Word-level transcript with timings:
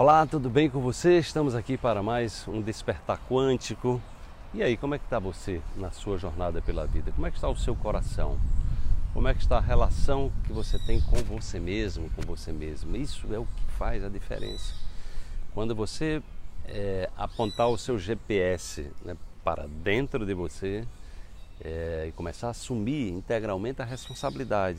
Olá, 0.00 0.24
tudo 0.24 0.48
bem 0.48 0.70
com 0.70 0.80
você? 0.80 1.18
Estamos 1.18 1.56
aqui 1.56 1.76
para 1.76 2.04
mais 2.04 2.46
um 2.46 2.62
despertar 2.62 3.20
quântico. 3.28 4.00
E 4.54 4.62
aí, 4.62 4.76
como 4.76 4.94
é 4.94 4.98
que 4.98 5.04
está 5.04 5.18
você 5.18 5.60
na 5.74 5.90
sua 5.90 6.16
jornada 6.16 6.62
pela 6.62 6.86
vida? 6.86 7.10
Como 7.10 7.26
é 7.26 7.32
que 7.32 7.36
está 7.36 7.48
o 7.48 7.56
seu 7.56 7.74
coração? 7.74 8.38
Como 9.12 9.26
é 9.26 9.34
que 9.34 9.40
está 9.40 9.56
a 9.56 9.60
relação 9.60 10.30
que 10.44 10.52
você 10.52 10.78
tem 10.78 11.00
com 11.00 11.16
você 11.24 11.58
mesmo, 11.58 12.08
com 12.10 12.22
você 12.22 12.52
mesmo? 12.52 12.96
Isso 12.96 13.26
é 13.34 13.40
o 13.40 13.44
que 13.44 13.72
faz 13.76 14.04
a 14.04 14.08
diferença. 14.08 14.72
Quando 15.52 15.74
você 15.74 16.22
é, 16.66 17.10
apontar 17.16 17.66
o 17.66 17.76
seu 17.76 17.98
GPS 17.98 18.88
né, 19.04 19.16
para 19.42 19.66
dentro 19.66 20.24
de 20.24 20.32
você 20.32 20.86
é, 21.60 22.04
e 22.08 22.12
começar 22.12 22.46
a 22.46 22.50
assumir 22.50 23.10
integralmente 23.10 23.82
a 23.82 23.84
responsabilidade 23.84 24.78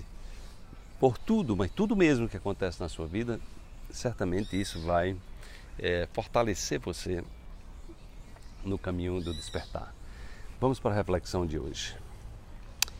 por 0.98 1.18
tudo, 1.18 1.58
mas 1.58 1.70
tudo 1.72 1.94
mesmo 1.94 2.30
que 2.30 2.38
acontece 2.38 2.80
na 2.80 2.88
sua 2.88 3.06
vida, 3.06 3.38
certamente 3.90 4.60
isso 4.60 4.80
vai 4.82 5.16
é, 5.78 6.08
fortalecer 6.14 6.80
você 6.80 7.24
no 8.64 8.78
caminho 8.78 9.22
do 9.22 9.34
despertar. 9.34 9.94
Vamos 10.60 10.80
para 10.80 10.92
a 10.92 10.96
reflexão 10.96 11.46
de 11.46 11.58
hoje. 11.58 11.96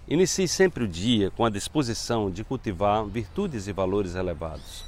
Inicie 0.08 0.48
sempre 0.48 0.84
o 0.84 0.88
dia 0.88 1.30
com 1.32 1.46
a 1.46 1.50
disposição 1.50 2.32
de 2.32 2.44
cultivar 2.44 3.06
virtudes 3.06 3.68
e 3.68 3.74
valores 3.74 4.16
elevados. 4.16 4.84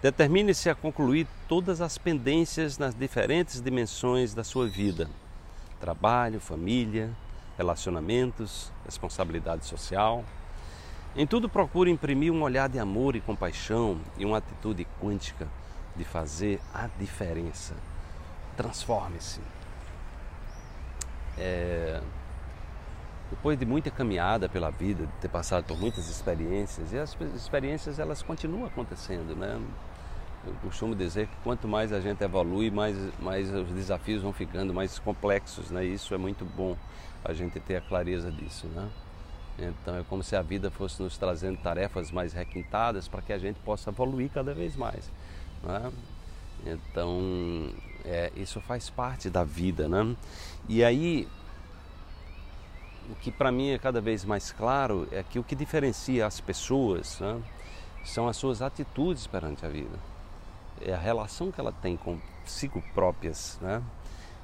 Determine-se 0.00 0.70
a 0.70 0.74
concluir 0.74 1.26
todas 1.48 1.80
as 1.80 1.98
pendências 1.98 2.78
nas 2.78 2.94
diferentes 2.94 3.60
dimensões 3.60 4.32
da 4.32 4.44
sua 4.44 4.68
vida: 4.68 5.10
trabalho, 5.80 6.40
família, 6.40 7.10
relacionamentos, 7.58 8.72
responsabilidade 8.84 9.66
social, 9.66 10.24
em 11.18 11.26
tudo 11.26 11.48
procure 11.48 11.90
imprimir 11.90 12.32
um 12.32 12.42
olhar 12.42 12.68
de 12.68 12.78
amor 12.78 13.16
e 13.16 13.20
compaixão 13.20 13.98
e 14.16 14.24
uma 14.24 14.38
atitude 14.38 14.86
quântica 15.02 15.48
de 15.96 16.04
fazer 16.04 16.60
a 16.72 16.88
diferença. 16.96 17.74
Transforme-se. 18.56 19.40
É... 21.36 22.00
Depois 23.30 23.58
de 23.58 23.66
muita 23.66 23.90
caminhada 23.90 24.48
pela 24.48 24.70
vida, 24.70 25.06
de 25.06 25.12
ter 25.20 25.28
passado 25.28 25.64
por 25.64 25.76
muitas 25.76 26.08
experiências, 26.08 26.92
e 26.92 26.98
as 26.98 27.16
experiências 27.34 27.98
elas 27.98 28.22
continuam 28.22 28.64
acontecendo, 28.64 29.34
né? 29.34 29.60
Eu 30.46 30.54
costumo 30.62 30.94
dizer 30.94 31.26
que 31.26 31.36
quanto 31.42 31.66
mais 31.66 31.92
a 31.92 32.00
gente 32.00 32.22
evolui, 32.22 32.70
mais, 32.70 32.96
mais 33.18 33.52
os 33.52 33.68
desafios 33.70 34.22
vão 34.22 34.32
ficando 34.32 34.72
mais 34.72 35.00
complexos, 35.00 35.68
né? 35.72 35.84
Isso 35.84 36.14
é 36.14 36.16
muito 36.16 36.44
bom 36.44 36.76
a 37.24 37.32
gente 37.32 37.58
ter 37.58 37.76
a 37.76 37.80
clareza 37.80 38.30
disso, 38.30 38.68
né? 38.68 38.88
Então 39.58 39.96
é 39.98 40.04
como 40.04 40.22
se 40.22 40.36
a 40.36 40.42
vida 40.42 40.70
fosse 40.70 41.02
nos 41.02 41.18
trazendo 41.18 41.58
tarefas 41.58 42.12
mais 42.12 42.32
requintadas 42.32 43.08
para 43.08 43.20
que 43.20 43.32
a 43.32 43.38
gente 43.38 43.58
possa 43.60 43.90
evoluir 43.90 44.30
cada 44.30 44.54
vez 44.54 44.76
mais. 44.76 45.10
Né? 45.62 45.92
Então 46.64 47.72
é, 48.04 48.30
isso 48.36 48.60
faz 48.60 48.88
parte 48.88 49.28
da 49.28 49.42
vida. 49.42 49.88
Né? 49.88 50.14
E 50.68 50.84
aí 50.84 51.26
o 53.10 53.16
que 53.16 53.32
para 53.32 53.50
mim 53.50 53.70
é 53.70 53.78
cada 53.78 54.00
vez 54.00 54.24
mais 54.24 54.52
claro 54.52 55.08
é 55.10 55.24
que 55.24 55.38
o 55.38 55.44
que 55.44 55.56
diferencia 55.56 56.26
as 56.26 56.40
pessoas 56.40 57.18
né, 57.18 57.42
são 58.04 58.28
as 58.28 58.36
suas 58.36 58.62
atitudes 58.62 59.26
perante 59.26 59.66
a 59.66 59.68
vida. 59.68 59.98
É 60.80 60.94
a 60.94 60.98
relação 60.98 61.50
que 61.50 61.60
ela 61.60 61.72
tem 61.72 61.96
consigo 61.96 62.80
próprias. 62.94 63.58
Né? 63.60 63.82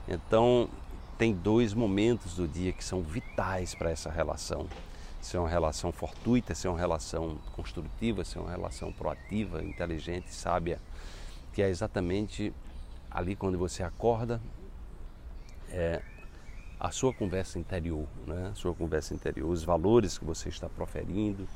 Então 0.09 0.69
tem 1.17 1.33
dois 1.33 1.73
momentos 1.73 2.35
do 2.35 2.49
dia 2.49 2.73
que 2.73 2.83
são 2.83 3.01
vitais 3.01 3.77
para 3.77 3.91
essa 3.91 4.11
relação 4.11 4.67
se 5.25 5.39
é 5.39 5.41
uma 5.41 5.49
relação 5.49 5.91
fortuita, 5.91 6.55
se 6.55 6.67
é 6.67 6.71
uma 6.71 6.79
relação 6.79 7.39
construtiva, 7.57 8.23
se 8.25 8.37
é 8.37 8.41
uma 8.41 8.51
relação 8.51 8.93
proativa, 8.93 9.65
inteligente, 9.65 10.31
sábia, 10.31 10.79
que 11.55 11.63
é 11.63 11.69
exatamente 11.71 12.53
ali 13.11 13.35
quando 13.35 13.57
você 13.57 13.83
acorda, 13.83 14.39
é 15.71 16.03
a 16.79 16.91
sua 16.91 17.15
conversa 17.15 17.59
interior, 17.59 18.07
né? 18.27 18.51
a 18.53 18.55
sua 18.55 18.75
conversa 18.75 19.15
interior, 19.15 19.51
os 19.51 19.65
valores 19.65 20.19
que 20.19 20.27
você 20.27 20.51
está 20.51 20.69
proferindo, 20.69 21.49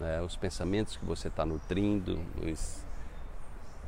né? 0.00 0.20
os 0.20 0.34
pensamentos 0.34 0.96
que 0.96 1.04
você 1.04 1.28
está 1.28 1.46
nutrindo, 1.46 2.20
os, 2.42 2.84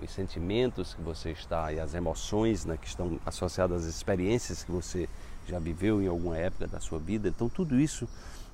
os 0.01 0.11
sentimentos 0.13 0.95
que 0.95 1.03
você 1.03 1.33
está 1.33 1.73
e 1.73 1.81
as 1.81 1.95
emoções 1.95 2.65
né, 2.65 2.77
que 2.77 2.87
estão 2.87 3.19
associadas 3.27 3.83
às 3.83 3.89
experiências 3.89 4.63
que 4.63 4.71
você 4.71 5.09
já 5.49 5.59
viveu 5.59 6.01
em 6.01 6.07
alguma 6.07 6.39
época 6.39 6.69
da 6.69 6.79
sua 6.79 7.01
vida. 7.01 7.29
Então, 7.29 7.49
tudo 7.49 7.77
isso 7.81 8.09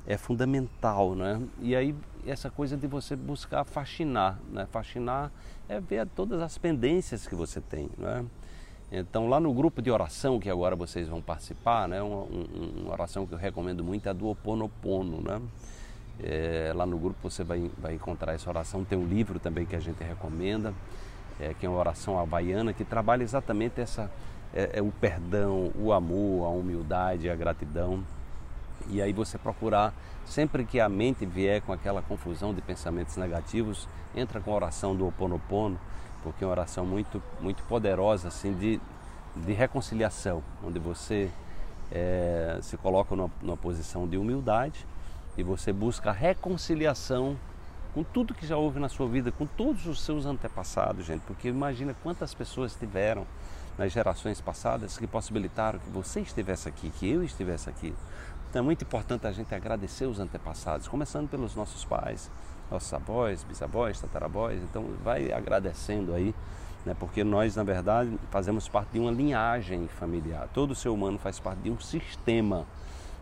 é 0.06 0.16
fundamental, 0.16 1.14
né? 1.14 1.40
E 1.60 1.76
aí 1.76 1.94
essa 2.26 2.50
coisa 2.50 2.76
de 2.76 2.86
você 2.86 3.16
buscar 3.16 3.64
fascinar, 3.64 4.38
né? 4.50 4.66
Fascinar 4.70 5.30
é 5.68 5.80
ver 5.80 6.06
todas 6.08 6.40
as 6.40 6.58
pendências 6.58 7.26
que 7.26 7.34
você 7.34 7.60
tem, 7.60 7.88
né? 7.98 8.24
Então 8.90 9.28
lá 9.28 9.40
no 9.40 9.52
grupo 9.54 9.80
de 9.80 9.90
oração 9.90 10.38
que 10.38 10.50
agora 10.50 10.76
vocês 10.76 11.08
vão 11.08 11.22
participar, 11.22 11.88
né? 11.88 12.02
Uma, 12.02 12.24
uma 12.24 12.92
oração 12.92 13.26
que 13.26 13.32
eu 13.32 13.38
recomendo 13.38 13.82
muito 13.82 14.06
é 14.06 14.10
a 14.10 14.12
do 14.12 14.28
Oponopono, 14.28 15.20
né? 15.20 15.40
É, 16.22 16.72
lá 16.74 16.84
no 16.84 16.98
grupo 16.98 17.30
você 17.30 17.42
vai, 17.42 17.70
vai 17.78 17.94
encontrar 17.94 18.34
essa 18.34 18.50
oração. 18.50 18.84
Tem 18.84 18.98
um 18.98 19.06
livro 19.06 19.38
também 19.38 19.64
que 19.64 19.74
a 19.74 19.80
gente 19.80 20.02
recomenda, 20.02 20.74
é, 21.40 21.54
que 21.54 21.64
é 21.64 21.68
uma 21.68 21.78
oração 21.78 22.18
havaiana 22.18 22.72
que 22.72 22.84
trabalha 22.84 23.22
exatamente 23.22 23.80
essa 23.80 24.10
é, 24.54 24.70
é 24.74 24.82
o 24.82 24.92
perdão, 24.92 25.72
o 25.74 25.92
amor, 25.92 26.44
a 26.44 26.48
humildade, 26.50 27.30
a 27.30 27.34
gratidão. 27.34 28.04
E 28.88 29.00
aí 29.00 29.12
você 29.12 29.38
procurar, 29.38 29.94
sempre 30.24 30.64
que 30.64 30.80
a 30.80 30.88
mente 30.88 31.26
vier 31.26 31.62
com 31.62 31.72
aquela 31.72 32.02
confusão 32.02 32.54
de 32.54 32.60
pensamentos 32.60 33.16
negativos, 33.16 33.88
entra 34.14 34.40
com 34.40 34.52
a 34.52 34.54
oração 34.54 34.94
do 34.94 35.04
Ho 35.04 35.08
Oponopono, 35.08 35.78
porque 36.22 36.44
é 36.44 36.46
uma 36.46 36.52
oração 36.52 36.86
muito, 36.86 37.22
muito 37.40 37.62
poderosa 37.64 38.28
assim, 38.28 38.54
de, 38.54 38.80
de 39.36 39.52
reconciliação, 39.52 40.42
onde 40.64 40.78
você 40.78 41.30
é, 41.90 42.58
se 42.62 42.76
coloca 42.76 43.14
numa, 43.14 43.30
numa 43.40 43.56
posição 43.56 44.06
de 44.06 44.16
humildade 44.16 44.86
e 45.36 45.42
você 45.42 45.72
busca 45.72 46.12
reconciliação 46.12 47.36
com 47.94 48.02
tudo 48.02 48.32
que 48.32 48.46
já 48.46 48.56
houve 48.56 48.80
na 48.80 48.88
sua 48.88 49.06
vida, 49.06 49.30
com 49.30 49.46
todos 49.46 49.86
os 49.86 50.00
seus 50.00 50.24
antepassados, 50.24 51.04
gente, 51.04 51.20
porque 51.26 51.48
imagina 51.48 51.94
quantas 52.02 52.32
pessoas 52.32 52.74
tiveram 52.74 53.26
nas 53.76 53.92
gerações 53.92 54.40
passadas 54.40 54.96
que 54.96 55.06
possibilitaram 55.06 55.78
que 55.78 55.90
você 55.90 56.20
estivesse 56.20 56.68
aqui, 56.68 56.90
que 56.90 57.08
eu 57.08 57.22
estivesse 57.22 57.68
aqui. 57.68 57.94
Então 58.52 58.60
é 58.60 58.62
muito 58.62 58.84
importante 58.84 59.26
a 59.26 59.32
gente 59.32 59.54
agradecer 59.54 60.04
os 60.04 60.20
antepassados, 60.20 60.86
começando 60.86 61.26
pelos 61.26 61.56
nossos 61.56 61.86
pais, 61.86 62.30
nossos 62.70 62.92
avós, 62.92 63.42
bisavós, 63.44 63.98
tataravós. 63.98 64.62
Então 64.62 64.90
vai 65.02 65.32
agradecendo 65.32 66.12
aí, 66.12 66.34
né? 66.84 66.94
porque 67.00 67.24
nós, 67.24 67.56
na 67.56 67.62
verdade, 67.62 68.14
fazemos 68.30 68.68
parte 68.68 68.90
de 68.92 69.00
uma 69.00 69.10
linhagem 69.10 69.88
familiar. 69.88 70.50
Todo 70.52 70.74
ser 70.74 70.90
humano 70.90 71.18
faz 71.18 71.40
parte 71.40 71.62
de 71.62 71.70
um 71.70 71.80
sistema. 71.80 72.66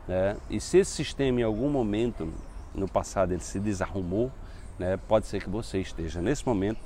Né? 0.09 0.37
E 0.51 0.61
se 0.61 0.79
esse 0.79 0.91
sistema 0.91 1.39
em 1.39 1.45
algum 1.45 1.71
momento 1.71 2.29
no 2.75 2.89
passado 2.89 3.31
ele 3.31 3.41
se 3.41 3.61
desarrumou, 3.61 4.33
né? 4.81 4.97
pode 4.97 5.29
ser 5.29 5.41
que 5.41 5.49
você 5.49 5.81
esteja 5.81 6.21
nesse 6.21 6.45
momento 6.45 6.81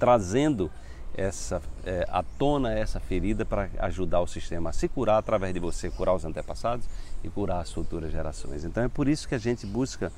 trazendo 0.00 0.68
essa 1.16 1.60
é, 1.84 2.06
à 2.10 2.22
tona 2.22 2.72
essa 2.72 2.98
ferida 2.98 3.44
para 3.44 3.68
ajudar 3.80 4.20
o 4.20 4.26
sistema 4.26 4.70
a 4.70 4.72
se 4.72 4.88
curar 4.88 5.18
através 5.18 5.52
de 5.52 5.60
você 5.60 5.90
curar 5.90 6.14
os 6.14 6.24
antepassados 6.24 6.86
e 7.22 7.28
curar 7.28 7.60
as 7.60 7.72
futuras 7.72 8.10
gerações. 8.10 8.64
Então 8.64 8.82
é 8.82 8.88
por 8.88 9.08
isso 9.08 9.28
que 9.28 9.34
a 9.34 9.38
gente 9.38 9.66
busca 9.66 10.12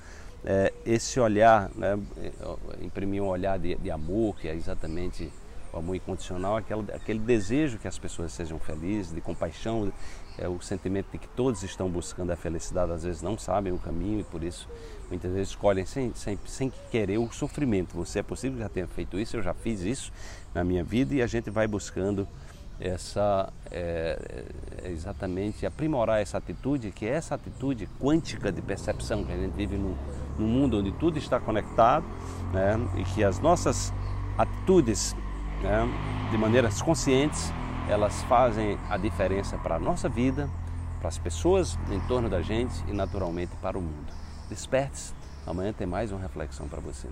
é, 0.44 0.72
esse 0.84 1.19
olhar, 1.19 1.71
né, 1.75 1.99
imprimir 2.82 3.22
um 3.22 3.28
olhar 3.28 3.59
de, 3.59 3.75
de, 3.77 3.91
amor, 3.91 4.37
que 4.37 4.47
é 4.47 4.55
exatamente 4.55 5.31
o 5.75 5.79
amor 5.79 5.97
incondicional, 5.97 6.57
aquele, 6.57 6.93
aquele 6.93 7.19
desejo 7.19 7.79
que 7.79 7.89
as 7.89 7.99
pessoas 7.99 8.33
sejam 8.33 8.59
felizes, 8.59 9.12
de 9.12 9.21
compaixão, 9.21 9.93
é 10.39 10.49
o 10.49 10.61
sentimento 10.61 11.07
de 11.12 11.19
que 11.19 11.29
todos 11.29 11.62
estão 11.62 11.89
buscando 11.89 12.31
a 12.31 12.37
felicidade, 12.37 12.93
às 12.93 13.05
vezes 13.05 13.23
não 13.23 13.39
sabem 13.39 13.73
o 13.73 13.79
caminho 13.79 14.21
e 14.21 14.25
por 14.25 14.43
isso 14.43 14.69
muitas 15.09 15.33
vezes 15.33 15.51
escolhem 15.51 15.87
sem, 15.87 16.12
sem, 16.15 16.39
sem 16.47 16.73
querer 16.91 17.19
o 17.19 17.31
sofrimento. 17.33 17.95
Você 17.97 18.21
é 18.21 18.23
possível 18.23 18.57
que 18.57 18.62
já 18.62 18.69
tenha 18.69 18.87
feito 18.87 19.19
isso, 19.19 19.37
eu 19.37 19.43
já 19.43 19.55
fiz 19.55 19.81
isso 19.83 20.12
na 20.55 20.65
minha 20.65 20.83
vida 20.83 21.15
e 21.15 21.23
a 21.23 21.27
gente 21.27 21.51
vai 21.51 21.67
buscando 21.67 22.26
essa 22.81 23.53
é, 23.71 24.47
é 24.82 24.91
exatamente 24.91 25.65
aprimorar 25.65 26.21
essa 26.21 26.38
atitude, 26.38 26.91
que 26.91 27.06
é 27.06 27.11
essa 27.11 27.37
atitude 27.37 27.88
quântica 28.00 28.50
de 28.50 28.61
percepção 28.61 29.25
que 29.25 29.32
a 29.32 29.37
gente 29.37 29.53
vive 29.53 29.76
num, 29.76 29.94
num 30.38 30.49
mundo 30.49 30.79
onde 30.79 30.91
tudo 30.93 31.17
está 31.19 31.38
conectado 31.38 32.05
né, 32.53 32.76
e 32.97 33.05
que 33.05 33.23
as 33.23 33.38
nossas 33.38 33.93
atitudes 34.37 35.15
né, 35.64 35.88
de 36.31 36.38
maneiras 36.38 36.81
conscientes 36.81 37.52
elas 37.88 38.22
fazem 38.25 38.78
a 38.88 38.96
diferença 38.96 39.58
para 39.58 39.76
a 39.76 39.78
nossa 39.78 40.08
vida, 40.08 40.49
para 41.00 41.08
as 41.08 41.19
pessoas 41.19 41.78
em 41.90 42.00
torno 42.00 42.28
da 42.28 42.40
gente 42.40 42.75
e 42.88 42.93
naturalmente 42.93 43.55
para 43.61 43.78
o 43.78 43.82
mundo. 43.82 44.12
Desperte-se, 44.49 45.12
amanhã 45.46 45.72
tem 45.72 45.87
mais 45.87 46.11
uma 46.11 46.20
reflexão 46.20 46.66
para 46.66 46.81
você. 46.81 47.08